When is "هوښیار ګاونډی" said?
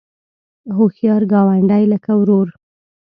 0.75-1.83